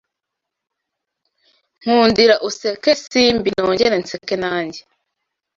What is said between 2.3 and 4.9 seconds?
useke Simbi Nongere nseke nanjye